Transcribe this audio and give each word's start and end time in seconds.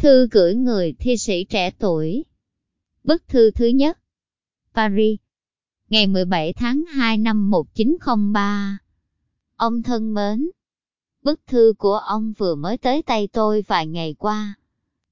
Thư 0.00 0.26
gửi 0.30 0.54
người 0.54 0.92
thi 0.92 1.16
sĩ 1.16 1.44
trẻ 1.44 1.70
tuổi. 1.78 2.24
Bức 3.04 3.28
thư 3.28 3.50
thứ 3.50 3.66
nhất. 3.66 3.98
Paris. 4.74 5.18
Ngày 5.88 6.06
17 6.06 6.52
tháng 6.52 6.84
2 6.84 7.18
năm 7.18 7.50
1903. 7.50 8.78
Ông 9.56 9.82
thân 9.82 10.14
mến. 10.14 10.50
Bức 11.22 11.40
thư 11.46 11.72
của 11.78 11.94
ông 11.94 12.32
vừa 12.38 12.54
mới 12.54 12.78
tới 12.78 13.02
tay 13.02 13.28
tôi 13.32 13.64
vài 13.66 13.86
ngày 13.86 14.14
qua. 14.18 14.54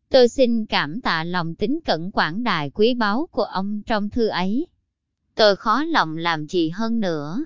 Tôi 0.08 0.28
xin 0.28 0.66
cảm 0.66 1.00
tạ 1.00 1.24
lòng 1.24 1.54
tính 1.54 1.78
cẩn 1.84 2.10
quảng 2.10 2.42
đại 2.42 2.70
quý 2.70 2.94
báu 2.94 3.28
của 3.30 3.44
ông 3.44 3.82
trong 3.86 4.10
thư 4.10 4.26
ấy. 4.26 4.66
Tôi 5.34 5.56
khó 5.56 5.84
lòng 5.84 6.16
làm 6.16 6.46
gì 6.46 6.70
hơn 6.70 7.00
nữa. 7.00 7.44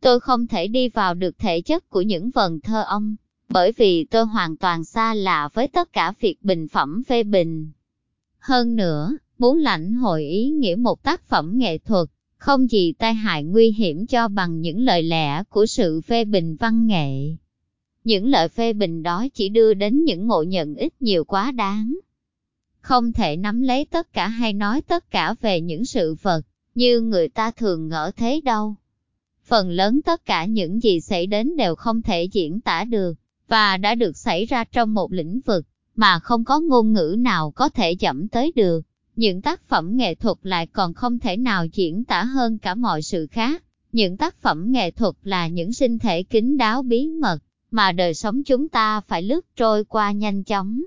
Tôi 0.00 0.20
không 0.20 0.46
thể 0.46 0.68
đi 0.68 0.88
vào 0.88 1.14
được 1.14 1.38
thể 1.38 1.60
chất 1.60 1.90
của 1.90 2.02
những 2.02 2.30
vần 2.30 2.60
thơ 2.60 2.82
ông, 2.82 3.16
bởi 3.48 3.72
vì 3.72 4.04
tôi 4.04 4.24
hoàn 4.24 4.56
toàn 4.56 4.84
xa 4.84 5.14
lạ 5.14 5.48
với 5.54 5.68
tất 5.68 5.92
cả 5.92 6.12
việc 6.20 6.36
bình 6.42 6.68
phẩm 6.68 7.02
phê 7.08 7.22
bình. 7.22 7.70
Hơn 8.38 8.76
nữa, 8.76 9.16
muốn 9.38 9.58
lãnh 9.58 9.94
hội 9.94 10.24
ý 10.24 10.48
nghĩa 10.48 10.76
một 10.76 11.02
tác 11.02 11.28
phẩm 11.28 11.58
nghệ 11.58 11.78
thuật, 11.78 12.08
không 12.36 12.70
gì 12.70 12.92
tai 12.92 13.14
hại 13.14 13.44
nguy 13.44 13.70
hiểm 13.70 14.06
cho 14.06 14.28
bằng 14.28 14.60
những 14.60 14.80
lời 14.80 15.02
lẽ 15.02 15.42
của 15.48 15.66
sự 15.66 16.00
phê 16.00 16.24
bình 16.24 16.56
văn 16.56 16.86
nghệ. 16.86 17.36
Những 18.04 18.26
lời 18.26 18.48
phê 18.48 18.72
bình 18.72 19.02
đó 19.02 19.26
chỉ 19.34 19.48
đưa 19.48 19.74
đến 19.74 20.04
những 20.04 20.26
ngộ 20.26 20.42
nhận 20.42 20.74
ít 20.74 20.92
nhiều 21.00 21.24
quá 21.24 21.52
đáng. 21.52 21.94
Không 22.80 23.12
thể 23.12 23.36
nắm 23.36 23.62
lấy 23.62 23.84
tất 23.84 24.12
cả 24.12 24.28
hay 24.28 24.52
nói 24.52 24.80
tất 24.80 25.10
cả 25.10 25.34
về 25.40 25.60
những 25.60 25.84
sự 25.84 26.16
vật, 26.22 26.42
như 26.74 27.00
người 27.00 27.28
ta 27.28 27.50
thường 27.50 27.88
ngỡ 27.88 28.10
thế 28.16 28.40
đâu. 28.44 28.74
Phần 29.44 29.70
lớn 29.70 30.00
tất 30.04 30.24
cả 30.24 30.44
những 30.44 30.82
gì 30.82 31.00
xảy 31.00 31.26
đến 31.26 31.56
đều 31.56 31.74
không 31.74 32.02
thể 32.02 32.24
diễn 32.24 32.60
tả 32.60 32.84
được, 32.84 33.14
và 33.48 33.76
đã 33.76 33.94
được 33.94 34.16
xảy 34.16 34.46
ra 34.46 34.64
trong 34.64 34.94
một 34.94 35.12
lĩnh 35.12 35.40
vực, 35.40 35.66
mà 35.96 36.18
không 36.18 36.44
có 36.44 36.60
ngôn 36.60 36.92
ngữ 36.92 37.16
nào 37.18 37.50
có 37.50 37.68
thể 37.68 37.94
chậm 37.94 38.28
tới 38.28 38.52
được. 38.56 38.80
Những 39.16 39.42
tác 39.42 39.68
phẩm 39.68 39.96
nghệ 39.96 40.14
thuật 40.14 40.36
lại 40.42 40.66
còn 40.66 40.94
không 40.94 41.18
thể 41.18 41.36
nào 41.36 41.66
diễn 41.72 42.04
tả 42.04 42.24
hơn 42.24 42.58
cả 42.58 42.74
mọi 42.74 43.02
sự 43.02 43.26
khác. 43.26 43.62
Những 43.92 44.16
tác 44.16 44.42
phẩm 44.42 44.72
nghệ 44.72 44.90
thuật 44.90 45.14
là 45.22 45.48
những 45.48 45.72
sinh 45.72 45.98
thể 45.98 46.22
kín 46.22 46.56
đáo 46.56 46.82
bí 46.82 47.08
mật, 47.08 47.38
mà 47.70 47.92
đời 47.92 48.14
sống 48.14 48.44
chúng 48.44 48.68
ta 48.68 49.00
phải 49.00 49.22
lướt 49.22 49.46
trôi 49.56 49.84
qua 49.84 50.12
nhanh 50.12 50.44
chóng. 50.44 50.82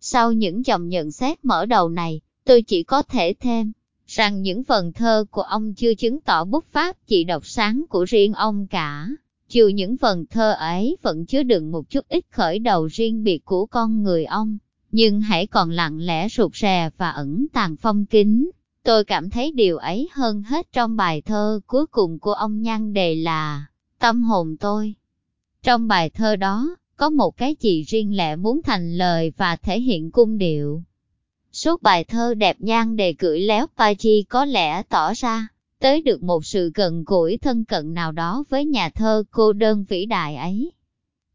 Sau 0.00 0.32
những 0.32 0.66
dòng 0.66 0.88
nhận 0.88 1.12
xét 1.12 1.44
mở 1.44 1.66
đầu 1.66 1.88
này, 1.88 2.20
tôi 2.44 2.62
chỉ 2.62 2.82
có 2.82 3.02
thể 3.02 3.34
thêm, 3.40 3.72
rằng 4.06 4.42
những 4.42 4.62
vần 4.62 4.92
thơ 4.92 5.24
của 5.30 5.42
ông 5.42 5.74
chưa 5.74 5.94
chứng 5.94 6.20
tỏ 6.20 6.44
bút 6.44 6.64
pháp 6.72 6.96
chỉ 7.06 7.24
độc 7.24 7.46
sáng 7.46 7.84
của 7.88 8.04
riêng 8.04 8.32
ông 8.32 8.66
cả. 8.66 9.08
Trừ 9.48 9.68
những 9.68 9.96
phần 9.96 10.26
thơ 10.26 10.52
ấy 10.52 10.96
vẫn 11.02 11.26
chứa 11.26 11.42
đựng 11.42 11.70
một 11.70 11.90
chút 11.90 12.08
ít 12.08 12.24
khởi 12.30 12.58
đầu 12.58 12.86
riêng 12.86 13.24
biệt 13.24 13.44
của 13.44 13.66
con 13.66 14.02
người 14.02 14.24
ông, 14.24 14.58
nhưng 14.92 15.20
hãy 15.20 15.46
còn 15.46 15.70
lặng 15.70 16.00
lẽ 16.00 16.28
rụt 16.28 16.54
rè 16.54 16.90
và 16.96 17.10
ẩn 17.10 17.46
tàng 17.52 17.76
phong 17.76 18.06
kính. 18.06 18.50
Tôi 18.82 19.04
cảm 19.04 19.30
thấy 19.30 19.52
điều 19.52 19.76
ấy 19.76 20.08
hơn 20.12 20.42
hết 20.42 20.72
trong 20.72 20.96
bài 20.96 21.22
thơ 21.22 21.60
cuối 21.66 21.86
cùng 21.86 22.18
của 22.18 22.32
ông 22.32 22.62
nhan 22.62 22.92
đề 22.92 23.14
là 23.14 23.66
Tâm 23.98 24.22
hồn 24.22 24.56
tôi. 24.56 24.94
Trong 25.62 25.88
bài 25.88 26.10
thơ 26.10 26.36
đó, 26.36 26.76
có 26.96 27.10
một 27.10 27.36
cái 27.36 27.56
gì 27.60 27.82
riêng 27.82 28.16
lẻ 28.16 28.36
muốn 28.36 28.62
thành 28.62 28.98
lời 28.98 29.32
và 29.36 29.56
thể 29.56 29.80
hiện 29.80 30.10
cung 30.10 30.38
điệu. 30.38 30.82
Suốt 31.52 31.82
bài 31.82 32.04
thơ 32.04 32.34
đẹp 32.34 32.56
nhan 32.60 32.96
đề 32.96 33.14
gửi 33.18 33.40
léo 33.40 33.66
Pachi 33.76 34.22
có 34.22 34.44
lẽ 34.44 34.82
tỏ 34.82 35.12
ra, 35.14 35.48
tới 35.80 36.02
được 36.02 36.22
một 36.22 36.44
sự 36.44 36.70
gần 36.74 37.04
gũi 37.06 37.38
thân 37.38 37.64
cận 37.64 37.94
nào 37.94 38.12
đó 38.12 38.44
với 38.48 38.64
nhà 38.64 38.90
thơ 38.90 39.24
cô 39.30 39.52
đơn 39.52 39.84
vĩ 39.88 40.06
đại 40.06 40.36
ấy. 40.36 40.72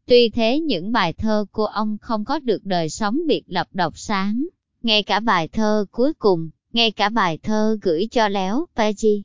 Tuy 0.06 0.28
thế 0.28 0.60
những 0.60 0.92
bài 0.92 1.12
thơ 1.12 1.44
của 1.52 1.66
ông 1.66 1.98
không 1.98 2.24
có 2.24 2.38
được 2.38 2.64
đời 2.64 2.88
sống 2.88 3.18
biệt 3.26 3.42
lập 3.46 3.68
độc 3.72 3.98
sáng, 3.98 4.46
ngay 4.82 5.02
cả 5.02 5.20
bài 5.20 5.48
thơ 5.48 5.86
cuối 5.90 6.12
cùng, 6.12 6.50
ngay 6.72 6.90
cả 6.90 7.08
bài 7.08 7.38
thơ 7.38 7.78
gửi 7.82 8.08
cho 8.10 8.28
léo 8.28 8.66
Pachi. 8.76 9.22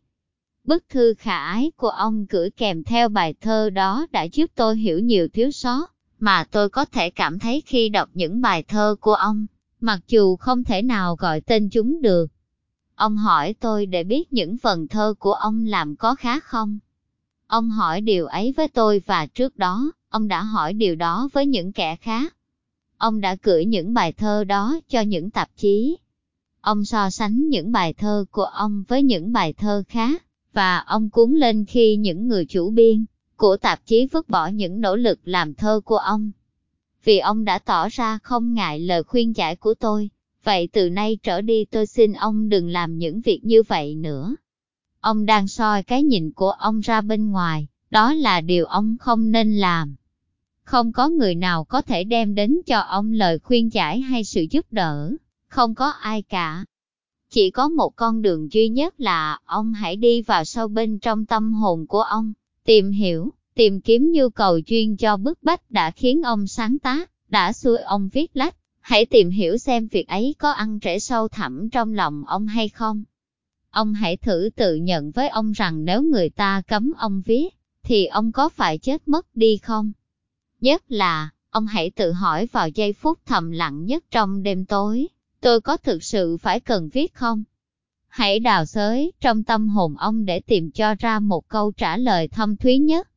Bức 0.63 0.83
thư 0.89 1.13
khả 1.19 1.37
ái 1.45 1.71
của 1.75 1.89
ông 1.89 2.25
gửi 2.29 2.49
kèm 2.49 2.83
theo 2.83 3.09
bài 3.09 3.33
thơ 3.41 3.69
đó 3.69 4.07
đã 4.11 4.23
giúp 4.23 4.51
tôi 4.55 4.77
hiểu 4.77 4.99
nhiều 4.99 5.27
thiếu 5.27 5.51
sót, 5.51 5.93
mà 6.19 6.45
tôi 6.51 6.69
có 6.69 6.85
thể 6.85 7.09
cảm 7.09 7.39
thấy 7.39 7.61
khi 7.65 7.89
đọc 7.89 8.09
những 8.13 8.41
bài 8.41 8.63
thơ 8.63 8.95
của 8.99 9.13
ông, 9.13 9.45
mặc 9.79 9.99
dù 10.07 10.35
không 10.35 10.63
thể 10.63 10.81
nào 10.81 11.15
gọi 11.15 11.41
tên 11.41 11.69
chúng 11.69 12.01
được. 12.01 12.27
Ông 12.99 13.17
hỏi 13.17 13.53
tôi 13.53 13.85
để 13.85 14.03
biết 14.03 14.33
những 14.33 14.57
phần 14.57 14.87
thơ 14.87 15.13
của 15.19 15.33
ông 15.33 15.65
làm 15.65 15.95
có 15.95 16.15
khá 16.15 16.39
không? 16.39 16.79
Ông 17.47 17.69
hỏi 17.69 18.01
điều 18.01 18.25
ấy 18.25 18.53
với 18.57 18.67
tôi 18.67 19.01
và 19.05 19.25
trước 19.25 19.57
đó, 19.57 19.91
ông 20.09 20.27
đã 20.27 20.43
hỏi 20.43 20.73
điều 20.73 20.95
đó 20.95 21.29
với 21.33 21.45
những 21.45 21.71
kẻ 21.71 21.95
khác. 21.95 22.35
Ông 22.97 23.21
đã 23.21 23.35
gửi 23.43 23.65
những 23.65 23.93
bài 23.93 24.11
thơ 24.11 24.43
đó 24.43 24.79
cho 24.89 25.01
những 25.01 25.29
tạp 25.29 25.49
chí. 25.55 25.97
Ông 26.61 26.85
so 26.85 27.09
sánh 27.09 27.49
những 27.49 27.71
bài 27.71 27.93
thơ 27.93 28.25
của 28.31 28.43
ông 28.43 28.83
với 28.87 29.03
những 29.03 29.33
bài 29.33 29.53
thơ 29.53 29.83
khác, 29.87 30.23
và 30.53 30.77
ông 30.77 31.09
cuốn 31.09 31.33
lên 31.33 31.65
khi 31.65 31.95
những 31.95 32.27
người 32.27 32.45
chủ 32.45 32.69
biên 32.69 33.05
của 33.35 33.57
tạp 33.57 33.85
chí 33.85 34.07
vứt 34.11 34.29
bỏ 34.29 34.47
những 34.47 34.81
nỗ 34.81 34.95
lực 34.95 35.19
làm 35.23 35.53
thơ 35.53 35.81
của 35.85 35.97
ông. 35.97 36.31
Vì 37.03 37.19
ông 37.19 37.45
đã 37.45 37.59
tỏ 37.59 37.87
ra 37.89 38.19
không 38.23 38.53
ngại 38.53 38.79
lời 38.79 39.03
khuyên 39.03 39.35
giải 39.35 39.55
của 39.55 39.73
tôi, 39.73 40.09
vậy 40.43 40.69
từ 40.73 40.89
nay 40.89 41.17
trở 41.23 41.41
đi 41.41 41.65
tôi 41.65 41.85
xin 41.85 42.13
ông 42.13 42.49
đừng 42.49 42.69
làm 42.69 42.97
những 42.97 43.21
việc 43.21 43.39
như 43.43 43.63
vậy 43.63 43.95
nữa. 43.95 44.35
Ông 44.99 45.25
đang 45.25 45.47
soi 45.47 45.83
cái 45.83 46.03
nhìn 46.03 46.31
của 46.31 46.51
ông 46.51 46.79
ra 46.79 47.01
bên 47.01 47.31
ngoài, 47.31 47.67
đó 47.89 48.13
là 48.13 48.41
điều 48.41 48.65
ông 48.65 48.97
không 48.99 49.31
nên 49.31 49.55
làm. 49.55 49.95
Không 50.63 50.91
có 50.91 51.09
người 51.09 51.35
nào 51.35 51.63
có 51.63 51.81
thể 51.81 52.03
đem 52.03 52.35
đến 52.35 52.57
cho 52.65 52.79
ông 52.79 53.11
lời 53.11 53.39
khuyên 53.39 53.73
giải 53.73 53.99
hay 53.99 54.23
sự 54.23 54.45
giúp 54.51 54.65
đỡ, 54.71 55.11
không 55.47 55.75
có 55.75 55.89
ai 55.89 56.21
cả. 56.21 56.65
Chỉ 57.29 57.51
có 57.51 57.69
một 57.69 57.95
con 57.95 58.21
đường 58.21 58.51
duy 58.51 58.69
nhất 58.69 58.99
là 58.99 59.39
ông 59.45 59.73
hãy 59.73 59.95
đi 59.95 60.21
vào 60.21 60.45
sâu 60.45 60.67
bên 60.67 60.99
trong 60.99 61.25
tâm 61.25 61.53
hồn 61.53 61.87
của 61.87 62.01
ông, 62.01 62.33
tìm 62.65 62.91
hiểu, 62.91 63.33
tìm 63.55 63.81
kiếm 63.81 64.11
nhu 64.11 64.29
cầu 64.29 64.59
chuyên 64.65 64.97
cho 64.97 65.17
bức 65.17 65.43
bách 65.43 65.71
đã 65.71 65.91
khiến 65.91 66.21
ông 66.21 66.47
sáng 66.47 66.79
tác, 66.79 67.11
đã 67.29 67.53
xui 67.53 67.77
ông 67.77 68.09
viết 68.09 68.31
lách. 68.33 68.55
Hãy 68.89 69.05
tìm 69.05 69.29
hiểu 69.29 69.57
xem 69.57 69.87
việc 69.87 70.07
ấy 70.07 70.35
có 70.39 70.51
ăn 70.51 70.79
trễ 70.79 70.99
sâu 70.99 71.27
thẳm 71.27 71.69
trong 71.69 71.93
lòng 71.93 72.23
ông 72.27 72.47
hay 72.47 72.69
không. 72.69 73.03
Ông 73.69 73.93
hãy 73.93 74.17
thử 74.17 74.49
tự 74.55 74.75
nhận 74.75 75.11
với 75.11 75.29
ông 75.29 75.51
rằng 75.51 75.85
nếu 75.85 76.01
người 76.01 76.29
ta 76.29 76.61
cấm 76.67 76.93
ông 76.97 77.21
viết, 77.25 77.49
thì 77.83 78.05
ông 78.05 78.31
có 78.31 78.49
phải 78.49 78.77
chết 78.77 79.07
mất 79.07 79.35
đi 79.35 79.57
không? 79.57 79.91
Nhất 80.61 80.83
là, 80.87 81.29
ông 81.49 81.67
hãy 81.67 81.91
tự 81.91 82.11
hỏi 82.11 82.45
vào 82.51 82.69
giây 82.69 82.93
phút 82.93 83.19
thầm 83.25 83.51
lặng 83.51 83.85
nhất 83.85 84.03
trong 84.11 84.43
đêm 84.43 84.65
tối, 84.65 85.07
tôi 85.41 85.61
có 85.61 85.77
thực 85.77 86.03
sự 86.03 86.37
phải 86.37 86.59
cần 86.59 86.89
viết 86.89 87.13
không? 87.13 87.43
Hãy 88.07 88.39
đào 88.39 88.65
xới 88.65 89.11
trong 89.21 89.43
tâm 89.43 89.69
hồn 89.69 89.95
ông 89.97 90.25
để 90.25 90.39
tìm 90.39 90.71
cho 90.71 90.95
ra 90.95 91.19
một 91.19 91.47
câu 91.47 91.71
trả 91.71 91.97
lời 91.97 92.27
thâm 92.27 92.57
thúy 92.57 92.77
nhất. 92.77 93.09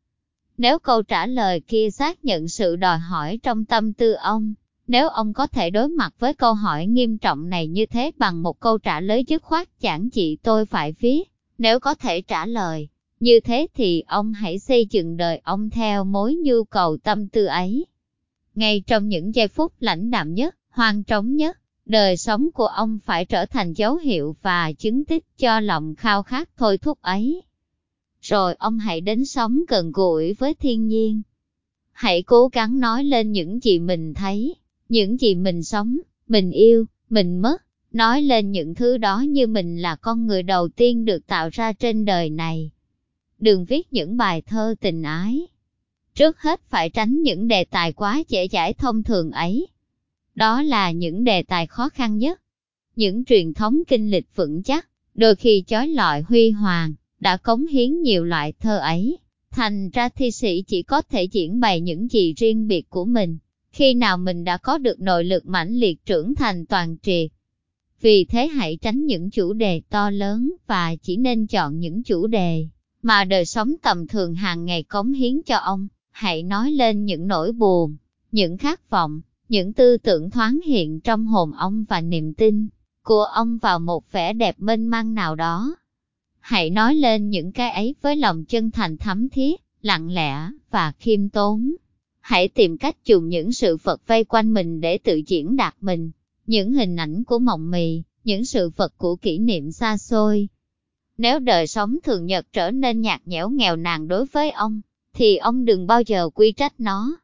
Nếu 0.59 0.79
câu 0.79 1.03
trả 1.03 1.27
lời 1.27 1.61
kia 1.61 1.91
xác 1.91 2.25
nhận 2.25 2.49
sự 2.49 2.77
đòi 2.77 2.99
hỏi 2.99 3.39
trong 3.43 3.65
tâm 3.65 3.93
tư 3.93 4.13
ông, 4.13 4.55
nếu 4.87 5.09
ông 5.09 5.33
có 5.33 5.47
thể 5.47 5.71
đối 5.71 5.89
mặt 5.89 6.15
với 6.19 6.35
câu 6.35 6.55
hỏi 6.55 6.87
nghiêm 6.87 7.19
trọng 7.19 7.49
này 7.49 7.67
như 7.67 7.87
thế 7.87 8.11
bằng 8.19 8.43
một 8.43 8.61
câu 8.61 8.79
trả 8.79 9.01
lời 9.01 9.25
dứt 9.29 9.43
khoát 9.43 9.69
chẳng 9.81 10.11
chị 10.11 10.37
tôi 10.43 10.67
phải 10.67 10.93
viết, 10.93 11.23
nếu 11.59 11.81
có 11.81 11.95
thể 11.95 12.21
trả 12.21 12.47
lời, 12.47 12.89
như 13.21 13.41
thế 13.41 13.67
thì 13.75 14.01
ông 14.07 14.33
hãy 14.33 14.59
xây 14.59 14.87
dựng 14.87 15.17
đời 15.17 15.41
ông 15.45 15.71
theo 15.71 16.05
mối 16.05 16.35
nhu 16.35 16.65
cầu 16.65 16.97
tâm 16.97 17.29
tư 17.29 17.45
ấy. 17.45 17.87
Ngay 18.55 18.83
trong 18.87 19.09
những 19.09 19.35
giây 19.35 19.49
phút 19.49 19.73
lãnh 19.81 20.11
đạm 20.11 20.35
nhất, 20.35 20.57
hoang 20.71 21.05
trống 21.05 21.37
nhất, 21.37 21.59
đời 21.85 22.17
sống 22.17 22.51
của 22.55 22.67
ông 22.67 22.99
phải 23.05 23.25
trở 23.25 23.47
thành 23.47 23.73
dấu 23.73 23.97
hiệu 23.97 24.37
và 24.43 24.73
chứng 24.73 25.05
tích 25.05 25.25
cho 25.39 25.61
lòng 25.61 25.95
khao 25.95 26.23
khát 26.23 26.49
thôi 26.57 26.79
thúc 26.79 27.03
ấy. 27.03 27.43
Rồi 28.21 28.55
ông 28.55 28.79
hãy 28.79 29.01
đến 29.01 29.25
sống 29.25 29.61
gần 29.69 29.93
gũi 29.93 30.33
với 30.33 30.55
thiên 30.55 30.87
nhiên. 30.87 31.23
Hãy 31.93 32.23
cố 32.23 32.49
gắng 32.53 32.81
nói 32.81 33.05
lên 33.05 33.33
những 33.33 33.63
gì 33.63 33.79
mình 33.79 34.15
thấy, 34.15 34.55
những 34.93 35.21
gì 35.21 35.35
mình 35.35 35.63
sống, 35.63 35.99
mình 36.29 36.51
yêu, 36.51 36.87
mình 37.11 37.39
mất, 37.39 37.63
nói 37.93 38.23
lên 38.23 38.51
những 38.51 38.75
thứ 38.75 38.97
đó 38.97 39.21
như 39.21 39.47
mình 39.47 39.83
là 39.83 39.97
con 39.97 40.27
người 40.27 40.43
đầu 40.43 40.69
tiên 40.69 41.05
được 41.05 41.27
tạo 41.27 41.49
ra 41.53 41.73
trên 41.73 42.05
đời 42.05 42.31
này. 42.31 42.71
Đừng 43.39 43.65
viết 43.65 43.93
những 43.93 44.17
bài 44.17 44.43
thơ 44.43 44.75
tình 44.81 45.03
ái. 45.03 45.47
Trước 46.15 46.39
hết 46.39 46.61
phải 46.69 46.91
tránh 46.91 47.23
những 47.23 47.49
đề 47.49 47.65
tài 47.65 47.93
quá 47.93 48.23
dễ 48.29 48.49
dãi 48.49 48.73
thông 48.75 49.03
thường 49.03 49.31
ấy. 49.31 49.67
Đó 50.35 50.63
là 50.63 50.91
những 50.91 51.25
đề 51.25 51.43
tài 51.43 51.67
khó 51.67 51.89
khăn 51.89 52.19
nhất. 52.19 52.41
Những 52.97 53.25
truyền 53.25 53.55
thống 53.55 53.83
kinh 53.89 54.11
lịch 54.11 54.27
vững 54.35 54.63
chắc, 54.63 54.89
đôi 55.15 55.37
khi 55.37 55.65
chói 55.67 55.89
lọi 55.89 56.23
huy 56.23 56.51
hoàng, 56.51 56.95
đã 57.21 57.37
cống 57.37 57.67
hiến 57.67 58.03
nhiều 58.03 58.25
loại 58.25 58.53
thơ 58.61 58.79
ấy. 58.79 59.19
Thành 59.51 59.91
ra 59.91 60.09
thi 60.09 60.31
sĩ 60.31 60.63
chỉ 60.63 60.83
có 60.83 61.03
thể 61.03 61.25
diễn 61.25 61.61
bày 61.61 61.81
những 61.81 62.09
gì 62.09 62.35
riêng 62.37 62.69
biệt 62.69 62.91
của 62.91 63.05
mình, 63.05 63.39
khi 63.73 63.95
nào 63.95 64.19
mình 64.19 64.45
đã 64.45 64.57
có 64.57 64.79
được 64.79 65.01
nội 65.01 65.25
lực 65.25 65.47
mãnh 65.47 65.75
liệt 65.75 66.07
trưởng 66.07 66.35
thành 66.35 66.67
toàn 66.67 66.97
triệt. 67.03 67.31
Vì 68.01 68.25
thế 68.25 68.47
hãy 68.47 68.77
tránh 68.77 69.07
những 69.07 69.31
chủ 69.31 69.53
đề 69.53 69.83
to 69.91 70.11
lớn 70.11 70.53
và 70.67 70.97
chỉ 71.03 71.17
nên 71.17 71.47
chọn 71.47 71.79
những 71.79 72.03
chủ 72.03 72.27
đề 72.27 72.67
mà 73.03 73.25
đời 73.25 73.45
sống 73.45 73.75
tầm 73.83 74.07
thường 74.07 74.35
hàng 74.35 74.65
ngày 74.65 74.83
cống 74.83 75.13
hiến 75.13 75.43
cho 75.43 75.57
ông. 75.57 75.89
Hãy 76.11 76.43
nói 76.43 76.73
lên 76.73 77.05
những 77.05 77.27
nỗi 77.27 77.53
buồn, 77.53 77.97
những 78.33 78.59
khát 78.59 78.91
vọng, 78.91 79.21
những 79.49 79.73
tư 79.73 79.97
tưởng 79.97 80.31
thoáng 80.31 80.61
hiện 80.67 81.01
trong 81.01 81.27
hồn 81.27 81.53
ông 81.53 81.85
và 81.89 82.01
niềm 82.01 82.35
tin 82.35 82.69
của 83.03 83.25
ông 83.25 83.59
vào 83.59 83.79
một 83.79 84.13
vẻ 84.13 84.33
đẹp 84.33 84.55
mênh 84.59 84.87
mang 84.87 85.15
nào 85.15 85.35
đó. 85.35 85.77
Hãy 86.41 86.71
nói 86.71 86.95
lên 86.95 87.29
những 87.29 87.53
cái 87.53 87.71
ấy 87.71 87.95
với 88.03 88.17
lòng 88.17 88.45
chân 88.45 88.71
thành 88.71 88.97
thấm 88.97 89.29
thiết, 89.29 89.61
lặng 89.83 90.11
lẽ 90.11 90.49
và 90.71 90.93
khiêm 90.99 91.29
tốn. 91.29 91.75
Hãy 92.23 92.49
tìm 92.49 92.79
cách 92.79 92.97
dùng 93.05 93.29
những 93.29 93.53
sự 93.53 93.77
vật 93.77 94.07
vây 94.07 94.25
quanh 94.25 94.55
mình 94.55 94.81
để 94.81 94.99
tự 94.99 95.23
diễn 95.27 95.57
đạt 95.57 95.75
mình, 95.81 96.11
những 96.47 96.73
hình 96.73 96.97
ảnh 96.97 97.25
của 97.25 97.39
mộng 97.39 97.71
mì, 97.71 98.03
những 98.25 98.45
sự 98.45 98.71
vật 98.77 98.93
của 98.99 99.17
kỷ 99.17 99.39
niệm 99.39 99.73
xa 99.73 99.97
xôi. 99.97 100.49
Nếu 101.19 101.39
đời 101.39 101.67
sống 101.67 101.97
thường 102.05 102.27
nhật 102.27 102.47
trở 102.53 102.71
nên 102.71 103.01
nhạt 103.01 103.21
nhẽo 103.25 103.51
nghèo 103.51 103.77
nàn 103.77 104.09
đối 104.09 104.27
với 104.27 104.51
ông, 104.51 104.81
thì 105.15 105.37
ông 105.37 105.65
đừng 105.65 105.87
bao 105.87 106.03
giờ 106.03 106.29
quy 106.35 106.53
trách 106.53 106.81
nó. 106.81 107.17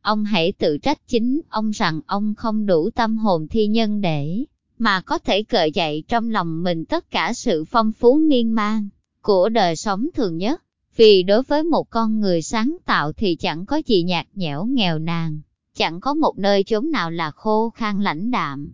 Ông 0.00 0.24
hãy 0.24 0.52
tự 0.52 0.78
trách 0.78 1.06
chính 1.06 1.40
ông 1.48 1.70
rằng 1.70 2.00
ông 2.06 2.34
không 2.34 2.66
đủ 2.66 2.90
tâm 2.90 3.18
hồn 3.18 3.48
thi 3.48 3.66
nhân 3.66 4.00
để 4.00 4.44
mà 4.78 5.00
có 5.00 5.18
thể 5.18 5.44
gợi 5.48 5.70
dậy 5.74 6.04
trong 6.08 6.30
lòng 6.30 6.62
mình 6.62 6.84
tất 6.84 7.10
cả 7.10 7.32
sự 7.32 7.64
phong 7.64 7.92
phú 7.92 8.18
miên 8.18 8.52
man 8.52 8.88
của 9.22 9.48
đời 9.48 9.76
sống 9.76 10.08
thường 10.14 10.36
nhất. 10.36 10.62
Vì 11.00 11.22
đối 11.22 11.42
với 11.42 11.62
một 11.62 11.90
con 11.90 12.20
người 12.20 12.42
sáng 12.42 12.76
tạo 12.84 13.12
thì 13.12 13.36
chẳng 13.36 13.66
có 13.66 13.82
gì 13.86 14.02
nhạt 14.02 14.26
nhẽo 14.34 14.64
nghèo 14.64 14.98
nàn, 14.98 15.40
chẳng 15.74 16.00
có 16.00 16.14
một 16.14 16.38
nơi 16.38 16.64
chốn 16.64 16.90
nào 16.90 17.10
là 17.10 17.30
khô 17.30 17.70
khan 17.70 18.02
lãnh 18.02 18.30
đạm. 18.30 18.72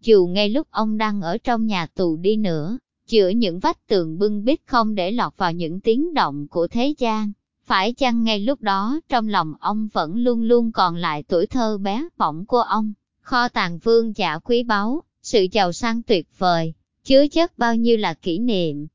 Dù 0.00 0.26
ngay 0.26 0.48
lúc 0.48 0.66
ông 0.70 0.98
đang 0.98 1.20
ở 1.20 1.38
trong 1.38 1.66
nhà 1.66 1.86
tù 1.86 2.16
đi 2.16 2.36
nữa, 2.36 2.78
giữa 3.06 3.28
những 3.28 3.58
vách 3.58 3.86
tường 3.86 4.18
bưng 4.18 4.44
bít 4.44 4.60
không 4.66 4.94
để 4.94 5.10
lọt 5.12 5.36
vào 5.36 5.52
những 5.52 5.80
tiếng 5.80 6.14
động 6.14 6.48
của 6.48 6.68
thế 6.68 6.94
gian, 6.98 7.32
phải 7.64 7.92
chăng 7.92 8.24
ngay 8.24 8.40
lúc 8.40 8.62
đó 8.62 9.00
trong 9.08 9.28
lòng 9.28 9.54
ông 9.60 9.88
vẫn 9.92 10.16
luôn 10.16 10.42
luôn 10.42 10.72
còn 10.72 10.96
lại 10.96 11.22
tuổi 11.22 11.46
thơ 11.46 11.78
bé 11.78 12.08
bỏng 12.16 12.46
của 12.46 12.60
ông, 12.60 12.92
kho 13.20 13.48
tàng 13.48 13.78
vương 13.78 14.16
giả 14.16 14.38
quý 14.38 14.62
báu, 14.62 15.02
sự 15.22 15.46
giàu 15.52 15.72
sang 15.72 16.02
tuyệt 16.02 16.28
vời, 16.38 16.74
chứa 17.04 17.28
chất 17.28 17.58
bao 17.58 17.76
nhiêu 17.76 17.96
là 17.96 18.14
kỷ 18.14 18.38
niệm. 18.38 18.86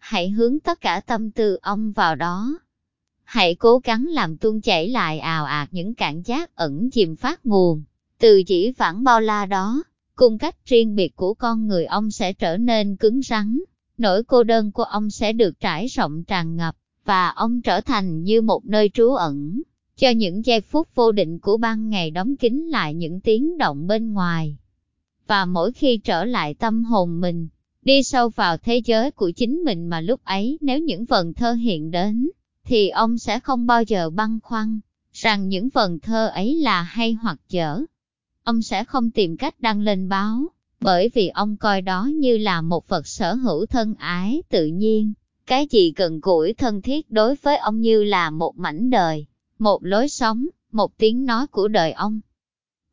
Hãy 0.00 0.30
hướng 0.30 0.60
tất 0.60 0.80
cả 0.80 1.00
tâm 1.06 1.30
tư 1.30 1.58
ông 1.62 1.92
vào 1.92 2.14
đó. 2.14 2.58
Hãy 3.24 3.54
cố 3.54 3.78
gắng 3.78 4.06
làm 4.06 4.36
tuôn 4.36 4.60
chảy 4.60 4.88
lại 4.88 5.18
ào 5.18 5.44
ạt 5.44 5.68
những 5.72 5.94
cảm 5.94 6.22
giác 6.22 6.54
ẩn 6.54 6.90
chìm 6.90 7.16
phát 7.16 7.46
nguồn, 7.46 7.82
từ 8.18 8.42
chỉ 8.46 8.72
vãng 8.72 9.04
bao 9.04 9.20
la 9.20 9.46
đó, 9.46 9.82
cùng 10.14 10.38
cách 10.38 10.66
riêng 10.66 10.94
biệt 10.94 11.16
của 11.16 11.34
con 11.34 11.66
người 11.66 11.84
ông 11.84 12.10
sẽ 12.10 12.32
trở 12.32 12.56
nên 12.56 12.96
cứng 12.96 13.22
rắn, 13.22 13.58
nỗi 13.98 14.24
cô 14.24 14.42
đơn 14.42 14.72
của 14.72 14.82
ông 14.82 15.10
sẽ 15.10 15.32
được 15.32 15.60
trải 15.60 15.86
rộng 15.86 16.24
tràn 16.24 16.56
ngập, 16.56 16.76
và 17.04 17.28
ông 17.28 17.62
trở 17.62 17.80
thành 17.80 18.22
như 18.22 18.42
một 18.42 18.66
nơi 18.66 18.90
trú 18.94 19.14
ẩn, 19.14 19.62
cho 19.96 20.10
những 20.10 20.44
giây 20.44 20.60
phút 20.60 20.88
vô 20.94 21.12
định 21.12 21.38
của 21.38 21.56
ban 21.56 21.88
ngày 21.88 22.10
đóng 22.10 22.36
kín 22.36 22.54
lại 22.54 22.94
những 22.94 23.20
tiếng 23.20 23.58
động 23.58 23.86
bên 23.86 24.12
ngoài. 24.12 24.56
Và 25.26 25.44
mỗi 25.44 25.72
khi 25.72 25.98
trở 25.98 26.24
lại 26.24 26.54
tâm 26.54 26.84
hồn 26.84 27.20
mình, 27.20 27.48
đi 27.82 28.02
sâu 28.02 28.28
vào 28.28 28.56
thế 28.56 28.80
giới 28.84 29.10
của 29.10 29.30
chính 29.30 29.62
mình 29.64 29.86
mà 29.86 30.00
lúc 30.00 30.24
ấy 30.24 30.58
nếu 30.60 30.78
những 30.78 31.04
vần 31.04 31.34
thơ 31.34 31.52
hiện 31.52 31.90
đến, 31.90 32.30
thì 32.64 32.88
ông 32.88 33.18
sẽ 33.18 33.40
không 33.40 33.66
bao 33.66 33.82
giờ 33.82 34.10
băn 34.10 34.38
khoăn, 34.42 34.80
rằng 35.12 35.48
những 35.48 35.68
vần 35.68 36.00
thơ 36.00 36.26
ấy 36.26 36.54
là 36.54 36.82
hay 36.82 37.12
hoặc 37.12 37.38
dở. 37.48 37.80
Ông 38.44 38.62
sẽ 38.62 38.84
không 38.84 39.10
tìm 39.10 39.36
cách 39.36 39.60
đăng 39.60 39.80
lên 39.80 40.08
báo, 40.08 40.48
bởi 40.80 41.10
vì 41.14 41.28
ông 41.28 41.56
coi 41.56 41.82
đó 41.82 42.04
như 42.14 42.38
là 42.38 42.60
một 42.60 42.88
vật 42.88 43.06
sở 43.06 43.34
hữu 43.34 43.66
thân 43.66 43.94
ái 43.94 44.42
tự 44.48 44.66
nhiên. 44.66 45.12
Cái 45.46 45.66
gì 45.70 45.92
gần 45.96 46.20
gũi 46.20 46.54
thân 46.54 46.82
thiết 46.82 47.10
đối 47.10 47.34
với 47.34 47.56
ông 47.56 47.80
như 47.80 48.04
là 48.04 48.30
một 48.30 48.58
mảnh 48.58 48.90
đời, 48.90 49.26
một 49.58 49.84
lối 49.84 50.08
sống, 50.08 50.46
một 50.72 50.98
tiếng 50.98 51.26
nói 51.26 51.46
của 51.46 51.68
đời 51.68 51.92
ông. 51.92 52.20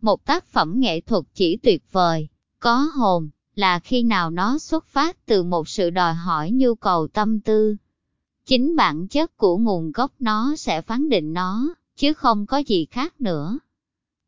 Một 0.02 0.26
tác 0.26 0.48
phẩm 0.48 0.80
nghệ 0.80 1.02
thuật 1.02 1.24
chỉ 1.34 1.58
tuyệt 1.58 1.84
vời, 1.92 2.28
có 2.60 2.76
hồn, 2.76 3.30
là 3.58 3.80
khi 3.80 4.04
nào 4.04 4.30
nó 4.30 4.60
xuất 4.60 4.88
phát 4.88 5.26
từ 5.26 5.44
một 5.44 5.70
sự 5.70 5.90
đòi 5.90 6.14
hỏi 6.14 6.52
nhu 6.52 6.76
cầu 6.76 7.08
tâm 7.08 7.40
tư. 7.40 7.76
Chính 8.46 8.76
bản 8.76 9.08
chất 9.08 9.38
của 9.38 9.58
nguồn 9.58 9.92
gốc 9.92 10.12
nó 10.20 10.56
sẽ 10.56 10.82
phán 10.82 11.10
định 11.10 11.34
nó, 11.34 11.76
chứ 11.96 12.14
không 12.14 12.46
có 12.46 12.58
gì 12.58 12.86
khác 12.86 13.22
nữa. 13.22 13.60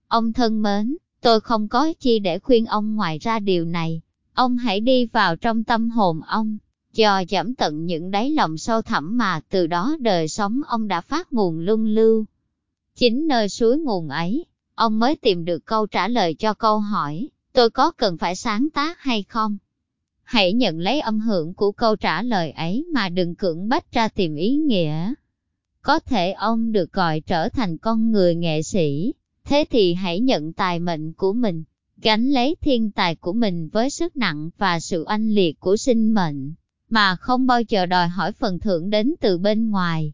Ông 0.07 0.33
thân 0.33 0.61
mến, 0.61 0.97
tôi 1.21 1.39
không 1.39 1.67
có 1.67 1.93
chi 1.99 2.19
để 2.19 2.39
khuyên 2.39 2.65
ông 2.65 2.95
ngoài 2.95 3.19
ra 3.19 3.39
điều 3.39 3.65
này. 3.65 4.01
Ông 4.33 4.57
hãy 4.57 4.79
đi 4.79 5.05
vào 5.05 5.35
trong 5.35 5.63
tâm 5.63 5.89
hồn 5.89 6.21
ông, 6.27 6.57
dò 6.93 7.19
dẫm 7.19 7.55
tận 7.55 7.85
những 7.85 8.11
đáy 8.11 8.31
lòng 8.31 8.57
sâu 8.57 8.81
thẳm 8.81 9.17
mà 9.17 9.41
từ 9.49 9.67
đó 9.67 9.97
đời 9.99 10.27
sống 10.27 10.61
ông 10.67 10.87
đã 10.87 11.01
phát 11.01 11.33
nguồn 11.33 11.59
luân 11.59 11.85
lưu. 11.85 12.25
Chính 12.95 13.27
nơi 13.27 13.49
suối 13.49 13.77
nguồn 13.77 14.09
ấy, 14.09 14.45
ông 14.75 14.99
mới 14.99 15.15
tìm 15.15 15.45
được 15.45 15.65
câu 15.65 15.87
trả 15.87 16.07
lời 16.07 16.33
cho 16.33 16.53
câu 16.53 16.79
hỏi, 16.79 17.29
tôi 17.53 17.69
có 17.69 17.91
cần 17.91 18.17
phải 18.17 18.35
sáng 18.35 18.67
tác 18.73 18.99
hay 18.99 19.23
không? 19.23 19.57
Hãy 20.23 20.53
nhận 20.53 20.79
lấy 20.79 20.99
âm 20.99 21.19
hưởng 21.19 21.53
của 21.53 21.71
câu 21.71 21.95
trả 21.95 22.21
lời 22.21 22.51
ấy 22.51 22.85
mà 22.93 23.09
đừng 23.09 23.35
cưỡng 23.35 23.69
bách 23.69 23.91
ra 23.91 24.07
tìm 24.07 24.35
ý 24.35 24.55
nghĩa. 24.55 25.13
Có 25.81 25.99
thể 25.99 26.31
ông 26.31 26.71
được 26.71 26.93
gọi 26.93 27.21
trở 27.21 27.49
thành 27.49 27.77
con 27.77 28.11
người 28.11 28.35
nghệ 28.35 28.61
sĩ, 28.61 29.13
thế 29.43 29.65
thì 29.69 29.93
hãy 29.93 30.19
nhận 30.19 30.53
tài 30.53 30.79
mệnh 30.79 31.13
của 31.13 31.33
mình, 31.33 31.63
gánh 31.97 32.29
lấy 32.29 32.55
thiên 32.61 32.91
tài 32.91 33.15
của 33.15 33.33
mình 33.33 33.69
với 33.69 33.89
sức 33.89 34.17
nặng 34.17 34.49
và 34.57 34.79
sự 34.79 35.05
oanh 35.07 35.29
liệt 35.29 35.59
của 35.59 35.77
sinh 35.77 36.13
mệnh 36.13 36.53
mà 36.89 37.15
không 37.15 37.47
bao 37.47 37.61
giờ 37.61 37.85
đòi 37.85 38.07
hỏi 38.07 38.31
phần 38.31 38.59
thưởng 38.59 38.89
đến 38.89 39.13
từ 39.21 39.37
bên 39.37 39.69
ngoài. 39.69 40.13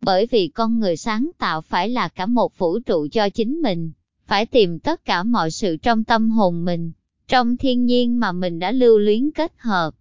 Bởi 0.00 0.26
vì 0.30 0.48
con 0.48 0.78
người 0.78 0.96
sáng 0.96 1.30
tạo 1.38 1.60
phải 1.60 1.88
là 1.88 2.08
cả 2.08 2.26
một 2.26 2.58
vũ 2.58 2.78
trụ 2.78 3.06
cho 3.12 3.28
chính 3.28 3.62
mình, 3.62 3.92
phải 4.30 4.46
tìm 4.46 4.78
tất 4.78 5.04
cả 5.04 5.22
mọi 5.22 5.50
sự 5.50 5.76
trong 5.76 6.04
tâm 6.04 6.30
hồn 6.30 6.64
mình, 6.64 6.92
trong 7.28 7.56
thiên 7.56 7.84
nhiên 7.84 8.20
mà 8.20 8.32
mình 8.32 8.58
đã 8.58 8.72
lưu 8.72 8.98
luyến 8.98 9.30
kết 9.30 9.52
hợp. 9.58 9.94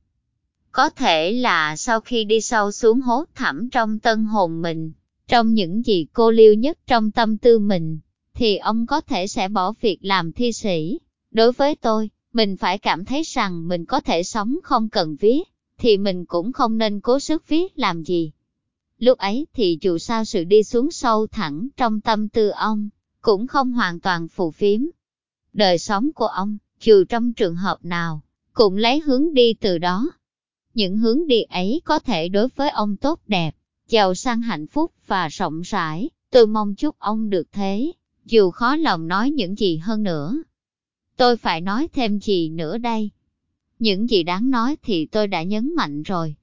Có 0.71 0.89
thể 0.89 1.31
là 1.31 1.75
sau 1.75 1.99
khi 1.99 2.23
đi 2.23 2.41
sâu 2.41 2.71
xuống 2.71 3.01
hố 3.01 3.23
thẳm 3.35 3.69
trong 3.69 3.99
tân 3.99 4.25
hồn 4.25 4.61
mình, 4.61 4.91
trong 5.27 5.53
những 5.53 5.85
gì 5.85 6.07
cô 6.13 6.31
liêu 6.31 6.53
nhất 6.53 6.77
trong 6.87 7.11
tâm 7.11 7.37
tư 7.37 7.59
mình, 7.59 7.99
thì 8.33 8.57
ông 8.57 8.85
có 8.85 9.01
thể 9.01 9.27
sẽ 9.27 9.47
bỏ 9.47 9.73
việc 9.81 9.97
làm 10.01 10.31
thi 10.31 10.51
sĩ. 10.51 10.99
Đối 11.31 11.51
với 11.51 11.75
tôi, 11.75 12.09
mình 12.33 12.57
phải 12.57 12.77
cảm 12.77 13.05
thấy 13.05 13.23
rằng 13.25 13.67
mình 13.67 13.85
có 13.85 13.99
thể 13.99 14.23
sống 14.23 14.59
không 14.63 14.89
cần 14.89 15.15
viết, 15.15 15.43
thì 15.77 15.97
mình 15.97 16.25
cũng 16.25 16.51
không 16.53 16.77
nên 16.77 16.99
cố 16.99 17.19
sức 17.19 17.47
viết 17.47 17.79
làm 17.79 18.03
gì. 18.03 18.31
Lúc 18.99 19.17
ấy 19.17 19.47
thì 19.53 19.77
dù 19.81 19.97
sao 19.97 20.25
sự 20.25 20.43
đi 20.43 20.63
xuống 20.63 20.91
sâu 20.91 21.27
thẳng 21.27 21.67
trong 21.77 22.01
tâm 22.01 22.29
tư 22.29 22.49
ông, 22.49 22.89
cũng 23.29 23.47
không 23.47 23.71
hoàn 23.71 23.99
toàn 23.99 24.27
phù 24.27 24.51
phiếm. 24.51 24.81
Đời 25.53 25.77
sống 25.77 26.13
của 26.13 26.27
ông, 26.27 26.57
dù 26.81 27.03
trong 27.09 27.33
trường 27.33 27.55
hợp 27.55 27.85
nào, 27.85 28.21
cũng 28.53 28.77
lấy 28.77 29.00
hướng 29.00 29.33
đi 29.33 29.53
từ 29.53 29.77
đó. 29.77 30.12
Những 30.74 30.98
hướng 30.98 31.27
đi 31.27 31.41
ấy 31.41 31.81
có 31.86 32.00
thể 32.00 32.29
đối 32.29 32.48
với 32.55 32.69
ông 32.69 32.98
tốt 32.98 33.19
đẹp, 33.27 33.55
giàu 33.88 34.15
sang 34.15 34.41
hạnh 34.41 34.67
phúc 34.67 34.91
và 35.07 35.27
rộng 35.27 35.62
rãi, 35.62 36.09
tôi 36.31 36.48
mong 36.48 36.75
chúc 36.75 37.00
ông 37.00 37.29
được 37.29 37.48
thế, 37.51 37.91
dù 38.25 38.51
khó 38.51 38.75
lòng 38.75 39.07
nói 39.07 39.31
những 39.31 39.55
gì 39.55 39.77
hơn 39.77 40.03
nữa. 40.03 40.38
Tôi 41.17 41.38
phải 41.38 41.62
nói 41.62 41.88
thêm 41.93 42.19
gì 42.19 42.50
nữa 42.50 42.77
đây? 42.77 43.09
Những 43.79 44.09
gì 44.09 44.24
đáng 44.24 44.50
nói 44.50 44.77
thì 44.83 45.05
tôi 45.05 45.27
đã 45.27 45.43
nhấn 45.43 45.75
mạnh 45.75 46.03
rồi. 46.03 46.36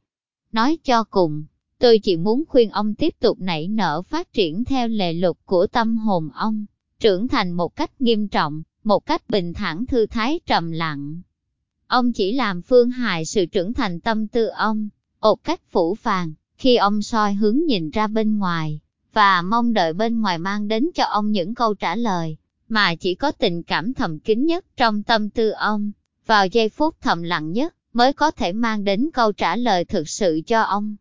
Nói 0.53 0.79
cho 0.85 1.05
cùng, 1.05 1.45
tôi 1.79 1.99
chỉ 1.99 2.17
muốn 2.17 2.45
khuyên 2.49 2.71
ông 2.71 2.95
tiếp 2.95 3.15
tục 3.21 3.41
nảy 3.41 3.69
nở 3.69 4.03
phát 4.03 4.33
triển 4.33 4.65
theo 4.65 4.89
lệ 4.89 5.13
lục 5.13 5.39
của 5.45 5.67
tâm 5.67 5.99
hồn 5.99 6.29
ông, 6.35 6.67
trưởng 7.01 7.29
thành 7.29 7.53
một 7.53 7.77
cách 7.77 8.01
nghiêm 8.01 8.29
trọng, 8.29 8.63
một 8.85 9.07
cách 9.07 9.31
bình 9.31 9.55
thản 9.55 9.87
thư 9.87 10.07
thái 10.07 10.41
trầm 10.47 10.71
lặng. 10.71 11.21
Ông 11.87 12.13
chỉ 12.13 12.33
làm 12.33 12.63
phương 12.63 12.91
hại 12.91 13.25
sự 13.25 13.47
trưởng 13.47 13.73
thành 13.73 14.01
tâm 14.01 14.29
tư 14.29 14.47
ông, 14.47 14.89
một 15.21 15.45
cách 15.45 15.61
phủ 15.71 15.95
phàng, 15.95 16.33
khi 16.57 16.77
ông 16.77 17.03
soi 17.03 17.35
hướng 17.35 17.59
nhìn 17.67 17.91
ra 17.91 18.07
bên 18.07 18.39
ngoài, 18.39 18.81
và 19.13 19.43
mong 19.43 19.73
đợi 19.73 19.93
bên 19.93 20.21
ngoài 20.21 20.39
mang 20.39 20.69
đến 20.69 20.91
cho 20.95 21.05
ông 21.05 21.31
những 21.31 21.55
câu 21.55 21.75
trả 21.75 21.97
lời, 21.97 22.37
mà 22.69 22.95
chỉ 22.95 23.15
có 23.15 23.31
tình 23.31 23.63
cảm 23.63 23.95
thầm 23.95 24.19
kín 24.19 24.47
nhất 24.47 24.65
trong 24.77 25.03
tâm 25.03 25.31
tư 25.31 25.51
ông, 25.51 25.93
vào 26.27 26.47
giây 26.47 26.69
phút 26.69 26.97
thầm 27.01 27.23
lặng 27.23 27.53
nhất, 27.53 27.75
mới 27.93 28.13
có 28.13 28.31
thể 28.31 28.53
mang 28.53 28.85
đến 28.85 29.09
câu 29.15 29.33
trả 29.33 29.57
lời 29.57 29.85
thực 29.85 30.09
sự 30.09 30.41
cho 30.47 30.63
ông. 30.63 30.97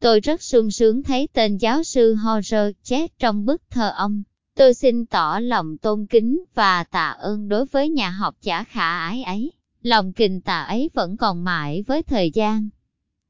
Tôi 0.00 0.20
rất 0.20 0.42
sung 0.42 0.70
sướng 0.70 1.02
thấy 1.02 1.28
tên 1.32 1.56
giáo 1.56 1.82
sư 1.82 2.14
Horner 2.14 2.70
chết 2.82 3.18
trong 3.18 3.44
bức 3.44 3.62
thơ 3.70 3.92
ông. 3.96 4.22
Tôi 4.56 4.74
xin 4.74 5.06
tỏ 5.06 5.38
lòng 5.38 5.78
tôn 5.78 6.06
kính 6.06 6.44
và 6.54 6.84
tạ 6.84 7.08
ơn 7.08 7.48
đối 7.48 7.66
với 7.66 7.88
nhà 7.88 8.10
học 8.10 8.34
giả 8.42 8.64
khả 8.64 8.98
ái 8.98 9.22
ấy. 9.22 9.52
Lòng 9.82 10.12
kình 10.12 10.40
tạ 10.40 10.62
ấy 10.62 10.90
vẫn 10.94 11.16
còn 11.16 11.44
mãi 11.44 11.84
với 11.86 12.02
thời 12.02 12.30
gian. 12.30 12.68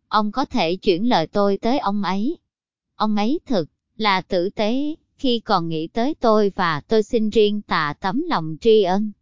Ông 0.09 0.33
có 0.33 0.45
thể 0.45 0.77
chuyển 0.77 1.09
lời 1.09 1.27
tôi 1.27 1.59
tới 1.63 1.79
ông 1.79 2.03
ấy. 2.03 2.39
Ông 2.95 3.17
ấy 3.17 3.41
thực 3.47 3.69
là 3.97 4.21
tử 4.21 4.51
tế, 4.51 4.95
khi 5.17 5.41
còn 5.41 5.69
nghĩ 5.69 5.87
tới 5.87 6.15
tôi 6.21 6.53
và 6.57 6.81
tôi 6.81 7.03
xin 7.03 7.31
riêng 7.31 7.63
tạ 7.63 7.95
tấm 8.01 8.23
lòng 8.29 8.57
tri 8.61 8.83
ân. 8.83 9.13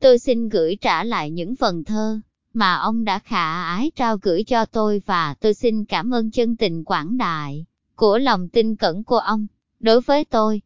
Tôi 0.00 0.18
xin 0.18 0.48
gửi 0.48 0.76
trả 0.76 1.04
lại 1.04 1.30
những 1.30 1.56
phần 1.56 1.84
thơ 1.84 2.20
mà 2.52 2.74
ông 2.74 3.04
đã 3.04 3.18
khả 3.18 3.62
ái 3.62 3.90
trao 3.96 4.16
gửi 4.16 4.44
cho 4.44 4.64
tôi 4.64 5.02
và 5.06 5.34
tôi 5.34 5.54
xin 5.54 5.84
cảm 5.84 6.14
ơn 6.14 6.30
chân 6.30 6.56
tình 6.56 6.84
quảng 6.84 7.18
đại 7.18 7.64
của 7.94 8.18
lòng 8.18 8.48
tin 8.48 8.76
cẩn 8.76 9.04
của 9.04 9.18
ông 9.18 9.46
đối 9.80 10.00
với 10.00 10.24
tôi. 10.24 10.62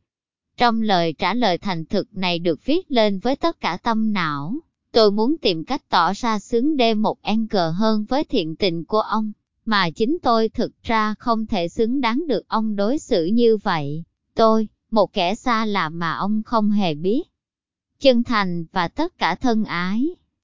Trong 0.56 0.82
lời 0.82 1.12
trả 1.12 1.34
lời 1.34 1.58
thành 1.58 1.84
thực 1.84 2.16
này 2.16 2.38
được 2.38 2.64
viết 2.64 2.90
lên 2.90 3.18
với 3.18 3.36
tất 3.36 3.60
cả 3.60 3.78
tâm 3.82 4.12
não, 4.12 4.54
tôi 4.92 5.10
muốn 5.10 5.36
tìm 5.38 5.64
cách 5.64 5.82
tỏ 5.88 6.12
ra 6.12 6.38
xứng 6.38 6.76
đê 6.76 6.94
một 6.94 7.22
en 7.22 7.46
cờ 7.46 7.70
hơn 7.70 8.04
với 8.04 8.24
thiện 8.24 8.56
tình 8.56 8.84
của 8.84 9.00
ông, 9.00 9.32
mà 9.64 9.90
chính 9.90 10.18
tôi 10.22 10.48
thực 10.48 10.82
ra 10.82 11.14
không 11.18 11.46
thể 11.46 11.68
xứng 11.68 12.00
đáng 12.00 12.26
được 12.26 12.48
ông 12.48 12.76
đối 12.76 12.98
xử 12.98 13.24
như 13.24 13.56
vậy. 13.56 14.04
Tôi, 14.34 14.68
một 14.90 15.12
kẻ 15.12 15.34
xa 15.34 15.64
lạ 15.64 15.88
mà 15.88 16.12
ông 16.12 16.42
không 16.42 16.70
hề 16.70 16.94
biết. 16.94 17.22
Chân 18.00 18.22
thành 18.22 18.64
và 18.72 18.88
tất 18.88 19.18
cả 19.18 19.34
thân 19.34 19.64
ái. 19.64 20.14